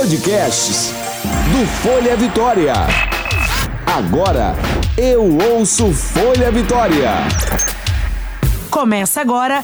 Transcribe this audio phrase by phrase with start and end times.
[0.00, 0.94] Podcasts
[1.52, 2.72] do Folha Vitória.
[3.84, 4.54] Agora
[4.96, 7.10] eu ouço Folha Vitória.
[8.70, 9.62] Começa agora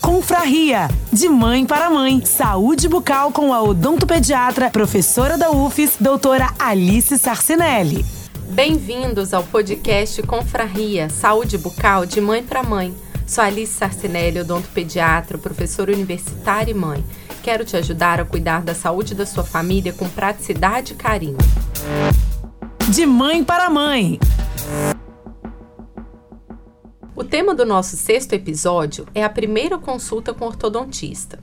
[0.00, 2.24] Confraria, de mãe para mãe.
[2.24, 8.06] Saúde bucal com a odontopediatra, professora da UFES, doutora Alice Sarcinelli.
[8.50, 12.94] Bem-vindos ao podcast Confraria, Saúde bucal de mãe para mãe.
[13.26, 17.04] Sou Alice Sarcinelli, odontopediatra, professora universitária e mãe.
[17.44, 21.36] Quero te ajudar a cuidar da saúde da sua família com praticidade e carinho.
[22.90, 24.18] De mãe para mãe.
[27.14, 31.38] O tema do nosso sexto episódio é a primeira consulta com ortodontista.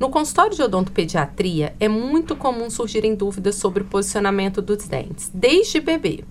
[0.00, 5.78] No consultório de odontopediatria, é muito comum surgirem dúvidas sobre o posicionamento dos dentes, desde
[5.78, 6.24] bebê.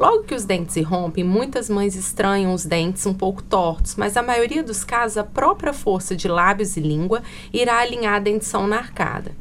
[0.00, 4.22] Logo que os dentes irrompem, muitas mães estranham os dentes um pouco tortos, mas na
[4.22, 7.22] maioria dos casos, a própria força de lábios e língua
[7.52, 9.32] irá alinhar a dentição na arcada.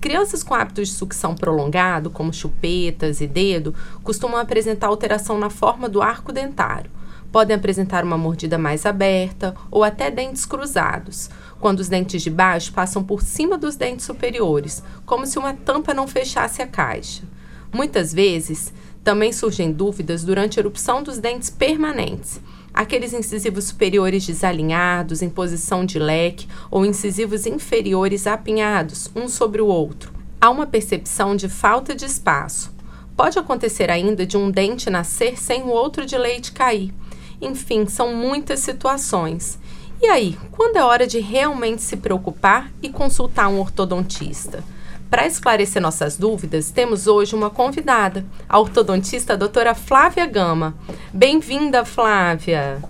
[0.00, 5.86] Crianças com hábitos de sucção prolongado, como chupetas e dedo, costumam apresentar alteração na forma
[5.86, 6.90] do arco dentário
[7.30, 11.28] podem apresentar uma mordida mais aberta ou até dentes cruzados,
[11.60, 15.92] quando os dentes de baixo passam por cima dos dentes superiores, como se uma tampa
[15.92, 17.24] não fechasse a caixa.
[17.72, 18.72] Muitas vezes,
[19.06, 22.40] também surgem dúvidas durante a erupção dos dentes permanentes,
[22.74, 29.66] aqueles incisivos superiores desalinhados, em posição de leque, ou incisivos inferiores apinhados, um sobre o
[29.66, 30.12] outro.
[30.40, 32.74] Há uma percepção de falta de espaço.
[33.16, 36.92] Pode acontecer ainda de um dente nascer sem o outro de leite cair
[37.40, 39.58] enfim, são muitas situações.
[40.00, 44.62] E aí, quando é hora de realmente se preocupar e consultar um ortodontista?
[45.10, 50.74] Para esclarecer nossas dúvidas, temos hoje uma convidada, a ortodontista a doutora Flávia Gama.
[51.12, 52.82] Bem-vinda, Flávia!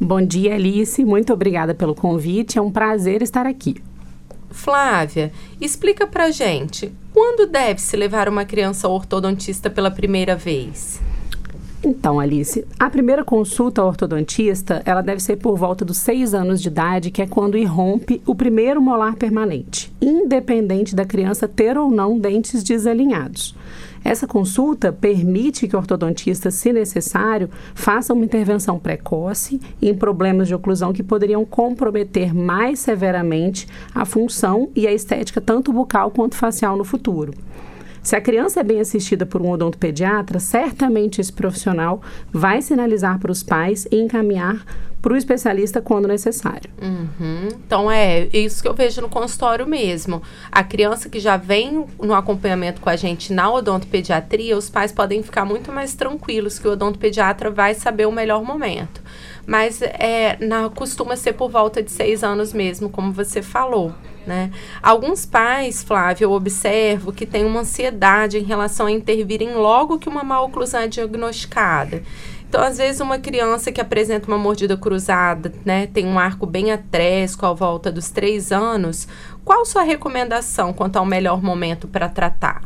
[0.00, 1.04] Bom dia, Alice.
[1.04, 2.58] Muito obrigada pelo convite.
[2.58, 3.76] É um prazer estar aqui.
[4.50, 11.00] Flávia, explica pra gente, quando deve se levar uma criança ao ortodontista pela primeira vez?
[11.84, 16.60] Então, Alice, a primeira consulta ao ortodontista, ela deve ser por volta dos seis anos
[16.60, 21.90] de idade, que é quando irrompe o primeiro molar permanente, independente da criança ter ou
[21.90, 23.54] não dentes desalinhados.
[24.02, 30.54] Essa consulta permite que o ortodontista, se necessário, faça uma intervenção precoce em problemas de
[30.54, 36.76] oclusão que poderiam comprometer mais severamente a função e a estética tanto bucal quanto facial
[36.76, 37.32] no futuro.
[38.06, 42.00] Se a criança é bem assistida por um odontopediatra, certamente esse profissional
[42.32, 44.64] vai sinalizar para os pais e encaminhar
[45.02, 46.70] para o especialista quando necessário.
[46.80, 47.48] Uhum.
[47.66, 50.22] Então é isso que eu vejo no consultório mesmo.
[50.52, 55.20] A criança que já vem no acompanhamento com a gente na odontopediatria, os pais podem
[55.24, 59.02] ficar muito mais tranquilos que o odontopediatra vai saber o melhor momento.
[59.44, 63.92] Mas é, na, costuma ser por volta de seis anos mesmo, como você falou.
[64.26, 64.50] Né?
[64.82, 70.08] Alguns pais, Flávio, eu observo que têm uma ansiedade em relação a intervirem logo que
[70.08, 72.02] uma má oclusão é diagnosticada.
[72.48, 76.72] Então, às vezes, uma criança que apresenta uma mordida cruzada, né, tem um arco bem
[76.72, 79.06] atrésico à volta dos três anos,
[79.44, 82.62] qual sua recomendação quanto ao melhor momento para tratar?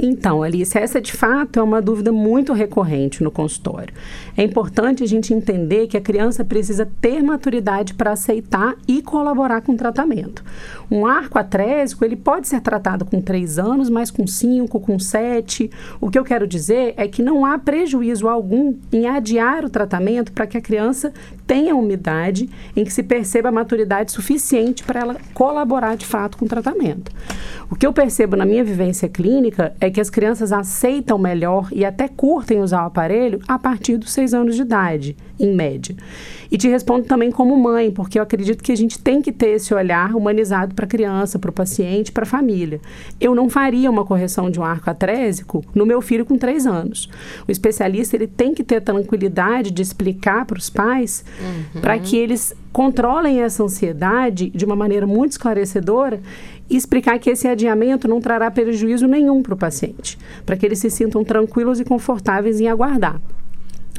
[0.00, 3.92] Então, Alice, essa de fato é uma dúvida muito recorrente no consultório.
[4.36, 9.60] É importante a gente entender que a criança precisa ter maturidade para aceitar e colaborar
[9.60, 10.44] com o tratamento.
[10.88, 15.68] Um arco atrésico, ele pode ser tratado com 3 anos, mas com 5, com 7.
[16.00, 20.30] O que eu quero dizer é que não há prejuízo algum em adiar o tratamento
[20.30, 21.12] para que a criança
[21.44, 26.44] tenha umidade em que se perceba a maturidade suficiente para ela colaborar de fato com
[26.44, 27.10] o tratamento.
[27.70, 31.84] O que eu percebo na minha vivência clínica é que as crianças aceitam melhor e
[31.84, 35.96] até curtem usar o aparelho a partir dos 6 anos de idade, em média.
[36.50, 39.50] E te respondo também como mãe, porque eu acredito que a gente tem que ter
[39.50, 42.80] esse olhar humanizado para a criança, para o paciente, para a família.
[43.20, 47.08] Eu não faria uma correção de um arco atrésico no meu filho com 3 anos.
[47.46, 51.80] O especialista ele tem que ter tranquilidade de explicar para os pais uhum.
[51.80, 56.20] para que eles controlem essa ansiedade de uma maneira muito esclarecedora
[56.68, 60.78] e explicar que esse adiamento não trará prejuízo nenhum para o paciente, para que eles
[60.78, 63.20] se sintam tranquilos e confortáveis em aguardar.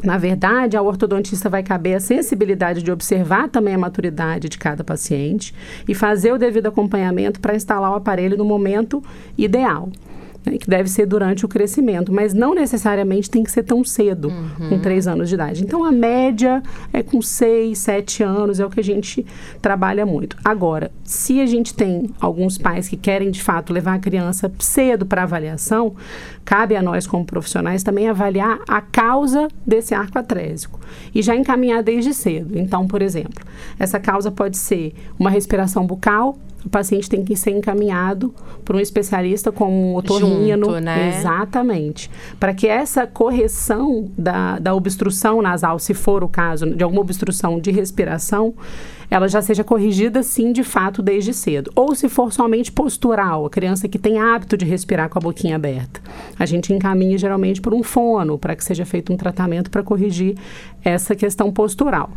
[0.04, 4.84] Na verdade, ao ortodontista vai caber a sensibilidade de observar também a maturidade de cada
[4.84, 5.54] paciente
[5.88, 9.04] e fazer o devido acompanhamento para instalar o aparelho no momento
[9.38, 9.90] ideal
[10.46, 14.30] né, que deve ser durante o crescimento, mas não necessariamente tem que ser tão cedo,
[14.30, 14.70] uhum.
[14.70, 15.64] com três anos de idade.
[15.64, 16.62] Então, a média
[16.94, 19.26] é com seis, sete anos, é o que a gente
[19.62, 20.38] trabalha muito.
[20.44, 25.06] Agora, se a gente tem alguns pais que querem, de fato, levar a criança cedo
[25.06, 25.96] para avaliação,
[26.46, 30.80] cabe a nós, como profissionais, também avaliar a causa desse arco atrésico
[31.14, 32.58] e já encaminhar desde cedo.
[32.58, 33.44] Então, por exemplo,
[33.78, 38.34] essa causa pode ser uma respiração bucal o paciente tem que ser encaminhado
[38.66, 40.68] por um especialista como um otorrino.
[40.68, 41.18] Junto, né?
[41.18, 42.10] Exatamente.
[42.40, 47.60] Para que essa correção da, da obstrução nasal, se for o caso, de alguma obstrução
[47.60, 48.54] de respiração,
[49.10, 51.72] ela já seja corrigida, sim, de fato, desde cedo.
[51.76, 55.56] Ou se for somente postural, a criança que tem hábito de respirar com a boquinha
[55.56, 56.00] aberta.
[56.38, 60.38] A gente encaminha geralmente por um fono, para que seja feito um tratamento para corrigir
[60.84, 62.12] essa questão postural.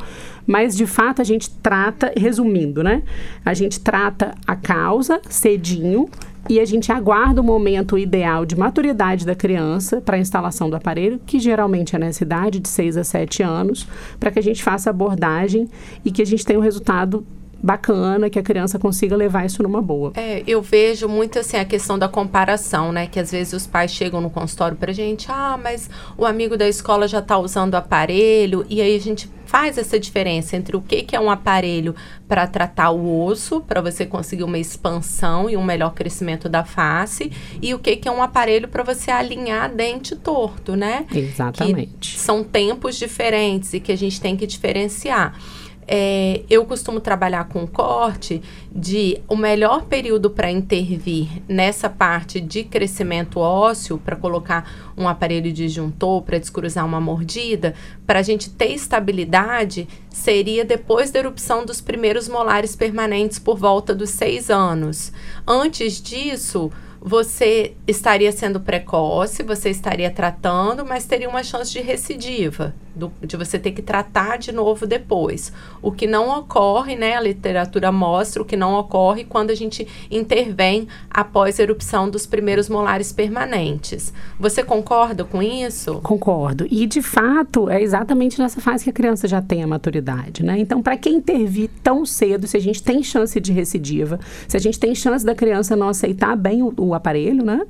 [0.46, 3.02] Mas, de fato, a gente trata, resumindo, né?
[3.44, 6.08] A gente trata a causa cedinho
[6.48, 10.76] e a gente aguarda o momento ideal de maturidade da criança para a instalação do
[10.76, 13.86] aparelho, que geralmente é nessa idade de 6 a 7 anos,
[14.18, 15.68] para que a gente faça abordagem
[16.04, 17.24] e que a gente tenha um resultado
[17.62, 20.12] bacana, que a criança consiga levar isso numa boa.
[20.16, 23.06] É, eu vejo muito assim a questão da comparação, né?
[23.06, 25.88] Que às vezes os pais chegam no consultório pra gente, ah, mas
[26.18, 30.00] o amigo da escola já tá usando o aparelho, e aí a gente faz essa
[30.00, 31.94] diferença entre o que, que é um aparelho
[32.26, 37.30] para tratar o osso, para você conseguir uma expansão e um melhor crescimento da face,
[37.60, 41.04] e o que, que é um aparelho para você alinhar dente torto, né?
[41.14, 42.14] Exatamente.
[42.14, 45.38] Que são tempos diferentes e que a gente tem que diferenciar.
[45.86, 48.40] É, eu costumo trabalhar com corte
[48.70, 55.52] de o melhor período para intervir nessa parte de crescimento ósseo, para colocar um aparelho
[55.52, 57.74] disjuntor, para descruzar uma mordida,
[58.06, 63.94] para a gente ter estabilidade, seria depois da erupção dos primeiros molares permanentes por volta
[63.94, 65.12] dos seis anos.
[65.46, 66.70] Antes disso,
[67.04, 73.36] você estaria sendo precoce, você estaria tratando, mas teria uma chance de recidiva, do, de
[73.36, 75.52] você ter que tratar de novo depois.
[75.80, 77.16] O que não ocorre, né?
[77.16, 82.26] A literatura mostra o que não ocorre quando a gente intervém após a erupção dos
[82.26, 84.12] primeiros molares permanentes.
[84.38, 86.00] Você concorda com isso?
[86.02, 86.66] Concordo.
[86.70, 90.58] E, de fato, é exatamente nessa fase que a criança já tem a maturidade, né?
[90.58, 94.60] Então, para quem intervir tão cedo, se a gente tem chance de recidiva, se a
[94.60, 97.62] gente tem chance da criança não aceitar bem o, o aparelho, né?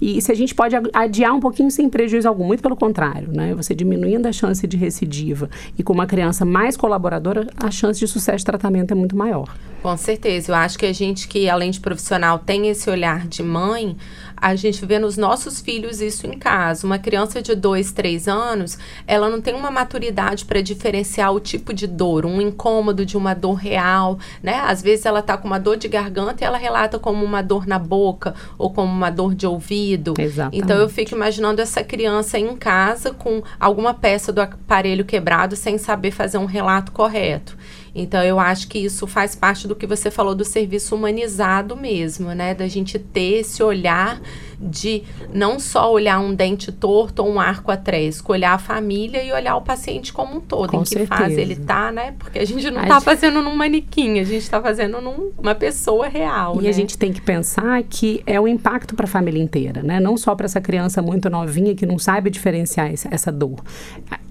[0.00, 3.54] E se a gente pode adiar um pouquinho sem prejuízo algum, muito pelo contrário, né?
[3.54, 8.06] Você diminuindo a chance de recidiva e com uma criança mais colaboradora, a chance de
[8.06, 9.54] sucesso de tratamento é muito maior.
[9.82, 10.52] Com certeza.
[10.52, 13.96] Eu acho que a gente que, além de profissional, tem esse olhar de mãe,
[14.40, 16.86] a gente vê nos nossos filhos isso em casa.
[16.86, 21.72] Uma criança de 2, 3 anos, ela não tem uma maturidade para diferenciar o tipo
[21.74, 24.60] de dor, um incômodo de uma dor real, né?
[24.66, 27.66] Às vezes ela tá com uma dor de garganta e ela relata como uma dor
[27.66, 30.14] na boca ou como uma dor de ouvido.
[30.18, 30.62] Exatamente.
[30.62, 35.76] Então eu fico imaginando essa criança em casa com alguma peça do aparelho quebrado sem
[35.78, 37.56] saber fazer um relato correto.
[37.94, 42.32] Então, eu acho que isso faz parte do que você falou do serviço humanizado mesmo,
[42.32, 42.54] né?
[42.54, 44.20] Da gente ter esse olhar
[44.60, 45.02] de
[45.32, 49.56] não só olhar um dente torto ou um arco atrésico, olhar a família e olhar
[49.56, 51.14] o paciente como um todo, Com em que certeza.
[51.22, 52.14] fase ele tá, né?
[52.18, 55.54] Porque a gente não A tá gente- fazendo num manequim, a gente tá fazendo numa
[55.54, 56.68] pessoa real, E né?
[56.68, 59.98] a gente tem que pensar que é o impacto para a família inteira, né?
[59.98, 63.60] Não só para essa criança muito novinha que não sabe diferenciar esse- essa dor.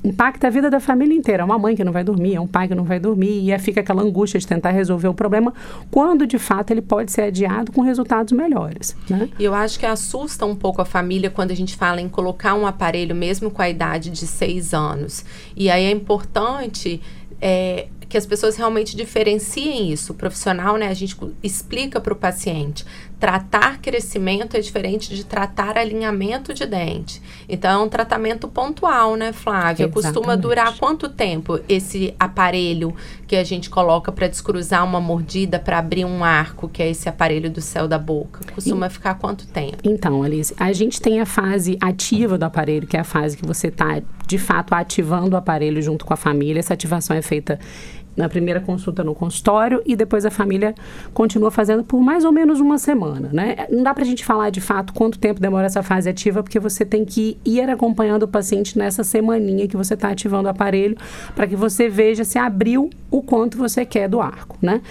[0.04, 1.42] Impacta a vida da família inteira.
[1.44, 3.60] É uma mãe que não vai dormir, é um pai que não vai dormir, e
[3.60, 5.54] fica aquela angústia de tentar resolver o problema,
[5.92, 9.28] quando de fato ele pode ser adiado com resultados melhores, né?
[9.38, 9.86] E eu acho que
[10.20, 13.62] assusta um pouco a família quando a gente fala em colocar um aparelho mesmo com
[13.62, 15.24] a idade de seis anos.
[15.56, 17.02] E aí é importante
[17.42, 20.12] é, que as pessoas realmente diferenciem isso.
[20.12, 22.86] O profissional, né, a gente explica para o paciente.
[23.20, 27.22] Tratar crescimento é diferente de tratar alinhamento de dente.
[27.50, 29.90] Então, é um tratamento pontual, né, Flávia?
[29.90, 30.42] Costuma Exatamente.
[30.42, 32.96] durar quanto tempo esse aparelho
[33.28, 37.10] que a gente coloca para descruzar uma mordida, para abrir um arco, que é esse
[37.10, 38.40] aparelho do céu da boca?
[38.54, 39.78] Costuma ficar quanto tempo?
[39.84, 43.46] Então, Alice, a gente tem a fase ativa do aparelho, que é a fase que
[43.46, 46.60] você está, de fato, ativando o aparelho junto com a família.
[46.60, 47.60] Essa ativação é feita
[48.20, 50.76] na primeira consulta no consultório e depois a família
[51.14, 53.66] continua fazendo por mais ou menos uma semana, né?
[53.72, 56.84] Não dá pra gente falar de fato quanto tempo demora essa fase ativa, porque você
[56.84, 60.98] tem que ir acompanhando o paciente nessa semaninha que você está ativando o aparelho,
[61.34, 64.82] para que você veja se abriu o quanto você quer do arco, né?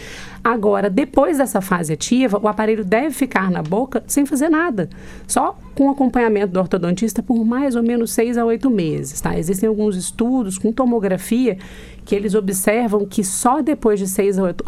[0.43, 4.89] Agora, depois dessa fase ativa, o aparelho deve ficar na boca sem fazer nada,
[5.27, 9.39] só com acompanhamento do ortodontista por mais ou menos seis a oito meses, tá?
[9.39, 11.57] Existem alguns estudos com tomografia
[12.05, 14.65] que eles observam que só depois de seis a oito-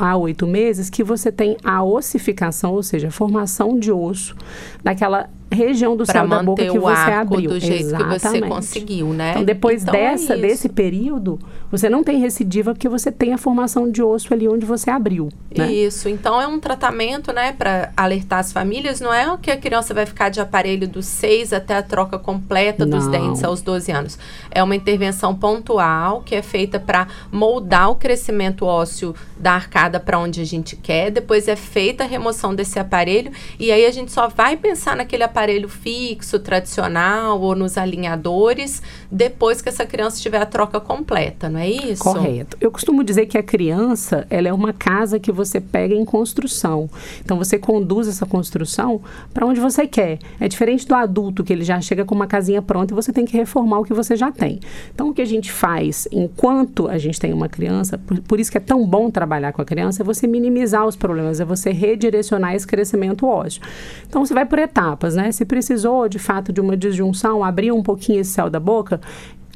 [0.46, 4.36] meses que você tem a ossificação, ou seja, a formação de osso
[4.84, 7.50] daquela região do céu da boca que você abriu.
[7.50, 8.20] do jeito Exatamente.
[8.20, 9.30] que você conseguiu, né?
[9.32, 11.38] Então, depois então, é dessa, é desse período,
[11.70, 15.28] você não tem recidiva porque você tem a formação de osso ali onde você abriu.
[15.56, 15.72] Né?
[15.72, 16.08] Isso.
[16.08, 19.00] Então, é um tratamento, né, para alertar as famílias.
[19.00, 22.86] Não é que a criança vai ficar de aparelho dos 6 até a troca completa
[22.86, 23.10] dos não.
[23.10, 24.18] dentes aos 12 anos.
[24.50, 30.18] É uma intervenção pontual que é feita para moldar o crescimento ósseo da arcada para
[30.18, 31.10] onde a gente quer.
[31.10, 35.22] Depois é feita a remoção desse aparelho e aí a gente só vai pensar naquele
[35.24, 41.60] aparelho fixo, tradicional ou nos alinhadores depois que essa criança tiver a troca completa, não
[41.60, 42.02] é isso?
[42.02, 42.56] Correto.
[42.60, 46.88] Eu costumo dizer que a criança, ela é uma casa que você pega em construção.
[47.24, 49.00] Então você conduz essa construção
[49.32, 50.18] para onde você quer.
[50.38, 53.24] É diferente do adulto que ele já chega com uma casinha pronta e você tem
[53.24, 54.60] que reformar o que você já tem.
[54.94, 58.50] Então o que a gente faz enquanto a gente tem uma criança, por, por isso
[58.50, 61.70] que é tão bom trabalhar com a criança, é você minimizar os problemas, é você
[61.70, 63.62] redirecionar esse crescimento ósseo.
[64.06, 65.29] Então você vai por etapas, né?
[65.32, 69.00] Se precisou de fato de uma disjunção, abrir um pouquinho esse céu da boca,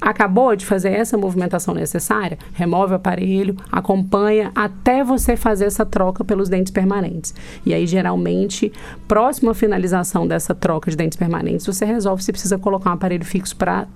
[0.00, 6.24] acabou de fazer essa movimentação necessária, remove o aparelho, acompanha até você fazer essa troca
[6.24, 7.34] pelos dentes permanentes.
[7.64, 8.72] E aí, geralmente,
[9.08, 13.24] próximo à finalização dessa troca de dentes permanentes, você resolve se precisa colocar um aparelho
[13.24, 13.86] fixo para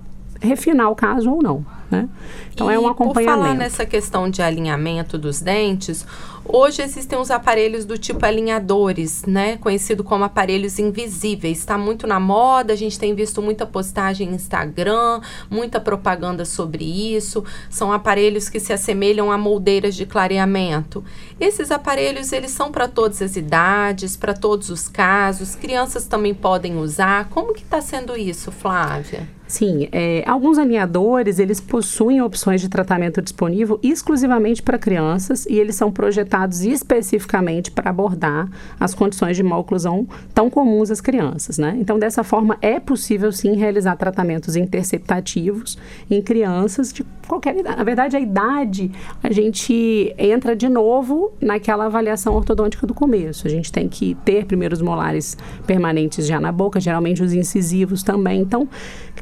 [0.41, 1.78] refinar o caso ou não.
[1.89, 2.07] Né?
[2.53, 3.37] Então e é um acompanhamento.
[3.37, 6.05] Por falar nessa questão de alinhamento dos dentes,
[6.45, 9.57] hoje existem os aparelhos do tipo alinhadores, né?
[9.57, 11.57] Conhecido como aparelhos invisíveis.
[11.57, 16.85] Está muito na moda, a gente tem visto muita postagem no Instagram, muita propaganda sobre
[16.85, 17.43] isso.
[17.71, 21.03] São aparelhos que se assemelham a moldeiras de clareamento.
[21.39, 25.55] Esses aparelhos, eles são para todas as idades, para todos os casos.
[25.55, 27.29] Crianças também podem usar.
[27.29, 29.27] Como que está sendo isso, Flávia?
[29.47, 31.78] Sim, é, alguns alinhadores, eles possuem
[32.21, 38.93] opções de tratamento disponível exclusivamente para crianças e eles são projetados especificamente para abordar as
[38.93, 41.77] condições de maloclusão tão comuns às crianças, né?
[41.79, 45.77] Então, dessa forma, é possível sim realizar tratamentos interceptativos
[46.09, 47.77] em crianças de qualquer idade.
[47.77, 48.91] Na verdade, a idade,
[49.23, 53.47] a gente entra de novo naquela avaliação ortodôntica do começo.
[53.47, 58.03] A gente tem que ter primeiro os molares permanentes já na boca, geralmente os incisivos
[58.03, 58.41] também.
[58.41, 58.67] Então,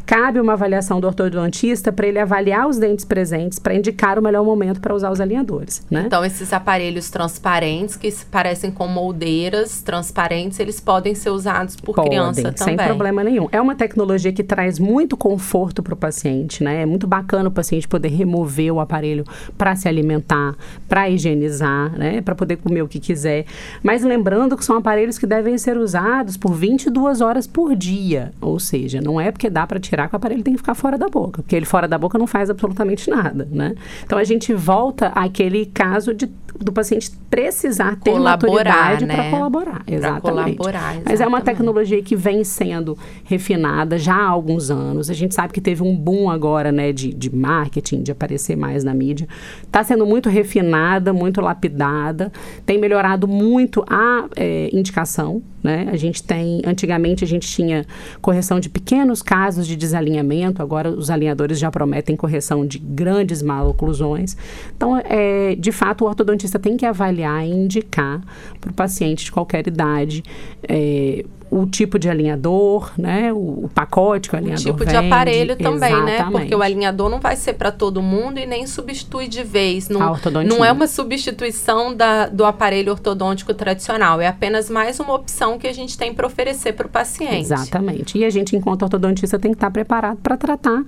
[0.05, 4.21] cabe uma avaliação do ortodontista para ele avaliar avaliar os dentes presentes para indicar o
[4.21, 5.85] melhor momento para usar os alinhadores.
[5.89, 6.03] Né?
[6.05, 12.11] Então, esses aparelhos transparentes, que parecem com moldeiras transparentes, eles podem ser usados por podem,
[12.11, 12.77] criança também.
[12.77, 13.47] Sem problema nenhum.
[13.51, 16.83] É uma tecnologia que traz muito conforto para o paciente, né?
[16.83, 19.23] É muito bacana o paciente poder remover o aparelho
[19.57, 20.55] para se alimentar,
[20.87, 22.21] para higienizar, né?
[22.21, 23.45] Para poder comer o que quiser.
[23.81, 28.31] Mas lembrando que são aparelhos que devem ser usados por 22 horas por dia.
[28.41, 30.97] Ou seja, não é porque dá para tirar que o aparelho tem que ficar fora
[30.97, 31.41] da boca.
[31.41, 33.73] Porque ele fora da boca não faz absolutamente nada, né?
[34.03, 39.15] Então a gente volta àquele caso de, do paciente precisar ter colaborar, maturidade né?
[39.15, 39.83] para colaborar.
[39.87, 40.57] Exatamente.
[40.57, 41.03] Colaborar, exatamente.
[41.05, 45.09] Mas é uma tecnologia que vem sendo refinada já há alguns anos.
[45.09, 48.83] A gente sabe que teve um boom agora, né, de, de marketing, de aparecer mais
[48.83, 49.27] na mídia.
[49.63, 52.31] Está sendo muito refinada, muito lapidada,
[52.65, 55.87] tem melhorado muito a é, indicação, né?
[55.91, 57.85] A gente tem, antigamente a gente tinha
[58.21, 64.35] correção de pequenos casos de desalinhamento, agora os alinhadores já prometem correção de grandes maloclusões.
[64.75, 68.21] Então, é, de fato, o ortodontista tem que avaliar e indicar
[68.59, 70.23] para o paciente de qualquer idade
[70.67, 73.31] é, o tipo de alinhador, né?
[73.31, 74.91] O, o pacote que o alinhador O tipo vende.
[74.91, 76.23] de aparelho também, Exatamente.
[76.23, 76.27] né?
[76.31, 79.87] Porque o alinhador não vai ser para todo mundo e nem substitui de vez.
[79.89, 84.19] Não, não é uma substituição da, do aparelho ortodôntico tradicional.
[84.19, 87.39] É apenas mais uma opção que a gente tem para oferecer para o paciente.
[87.39, 88.17] Exatamente.
[88.17, 90.83] E a gente, enquanto ortodontista, tem que estar preparado para tratar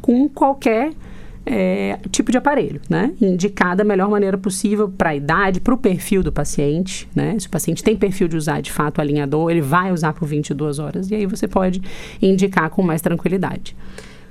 [0.00, 0.92] com qualquer
[1.46, 3.12] é, tipo de aparelho, né?
[3.20, 7.36] Indicar da melhor maneira possível para a idade, para o perfil do paciente, né?
[7.38, 10.78] Se o paciente tem perfil de usar de fato alinhador, ele vai usar por 22
[10.78, 11.82] horas e aí você pode
[12.20, 13.76] indicar com mais tranquilidade.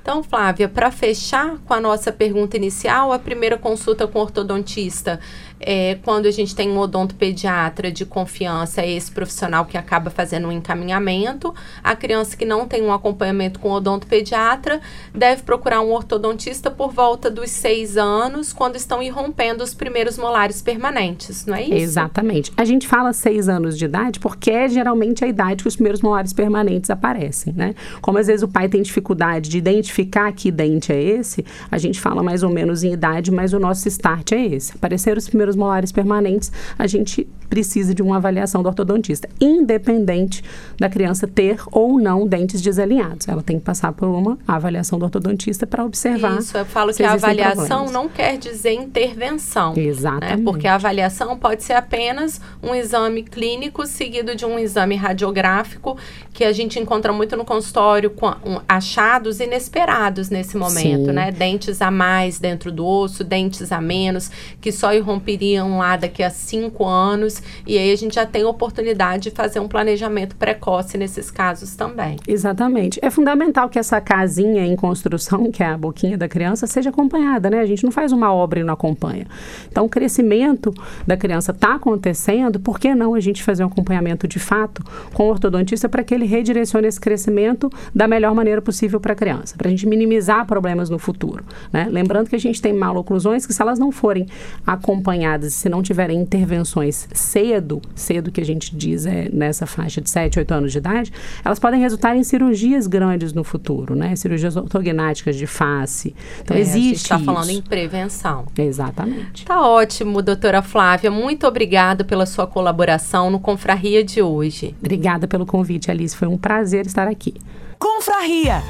[0.04, 5.18] Então, Flávia, para fechar com a nossa pergunta inicial, a primeira consulta com ortodontista
[5.58, 10.48] é, quando a gente tem um odontopediatra de confiança, é esse profissional que acaba fazendo
[10.48, 11.54] um encaminhamento.
[11.82, 14.78] A criança que não tem um acompanhamento com odontopediatra
[15.14, 20.60] deve procurar um ortodontista por volta dos seis anos, quando estão irrompendo os primeiros molares
[20.60, 21.72] permanentes, não é isso?
[21.72, 22.52] Exatamente.
[22.58, 26.02] A gente fala seis anos de idade porque é geralmente a idade que os primeiros
[26.02, 27.74] molares permanentes aparecem, né?
[28.02, 29.93] Como às vezes o pai tem dificuldade de identificar
[30.34, 33.86] que dente é esse, a gente fala mais ou menos em idade, mas o nosso
[33.88, 34.72] start é esse.
[34.74, 40.42] Apareceram os primeiros molares permanentes, a gente precisa de uma avaliação do ortodontista, independente
[40.78, 43.28] da criança ter ou não dentes desalinhados.
[43.28, 46.38] Ela tem que passar por uma avaliação do ortodontista para observar.
[46.38, 47.92] Isso, eu falo que a avaliação problemas.
[47.92, 49.74] não quer dizer intervenção.
[49.74, 49.82] Né?
[49.82, 50.38] Exatamente.
[50.38, 50.44] Né?
[50.44, 55.96] Porque a avaliação pode ser apenas um exame clínico seguido de um exame radiográfico
[56.32, 58.34] que a gente encontra muito no consultório com
[58.68, 61.12] achados inesperados nesse momento, Sim.
[61.12, 61.30] né?
[61.30, 66.30] Dentes a mais dentro do osso, dentes a menos, que só irromperiam lá daqui a
[66.30, 67.33] cinco anos.
[67.66, 72.16] E aí a gente já tem oportunidade de fazer um planejamento precoce nesses casos também.
[72.26, 72.98] Exatamente.
[73.02, 77.48] É fundamental que essa casinha em construção, que é a boquinha da criança, seja acompanhada,
[77.48, 77.60] né?
[77.60, 79.26] A gente não faz uma obra e não acompanha.
[79.70, 80.72] Então, o crescimento
[81.06, 85.24] da criança está acontecendo, por que não a gente fazer um acompanhamento de fato com
[85.24, 89.56] o ortodontista para que ele redirecione esse crescimento da melhor maneira possível para a criança,
[89.56, 91.44] para a gente minimizar problemas no futuro.
[91.72, 91.88] Né?
[91.90, 94.26] Lembrando que a gente tem maloclusões que, se elas não forem
[94.66, 100.10] acompanhadas, se não tiverem intervenções cedo, cedo que a gente diz é nessa faixa de
[100.10, 101.12] 7, 8 anos de idade,
[101.44, 104.14] elas podem resultar em cirurgias grandes no futuro, né?
[104.14, 106.14] Cirurgias ortognáticas de face.
[106.42, 106.78] Então, é, existe.
[106.78, 108.46] A gente está falando em prevenção.
[108.56, 109.44] Exatamente.
[109.44, 111.10] Tá ótimo, doutora Flávia.
[111.10, 114.74] Muito obrigada pela sua colaboração no Confraria de hoje.
[114.78, 116.16] Obrigada pelo convite, Alice.
[116.16, 117.34] Foi um prazer estar aqui.
[117.78, 118.62] Confraria!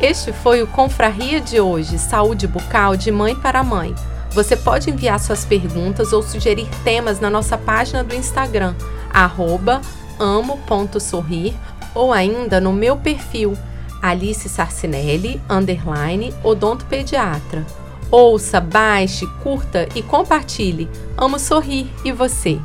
[0.00, 3.94] Este foi o Confraria de hoje, Saúde Bucal de Mãe para Mãe.
[4.34, 8.74] Você pode enviar suas perguntas ou sugerir temas na nossa página do Instagram,
[10.18, 11.54] amo.sorrir,
[11.94, 13.56] ou ainda no meu perfil,
[14.02, 17.64] Alice Sarcinelli, underline, odontopediatra.
[18.10, 20.90] Ouça, baixe, curta e compartilhe.
[21.16, 22.60] Amo sorrir e você.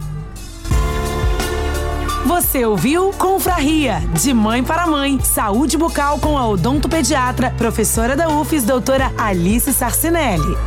[2.25, 5.19] Você ouviu Confraria, de mãe para mãe.
[5.21, 10.57] Saúde bucal com a odontopediatra, professora da UFES, doutora Alice Sarcinelli.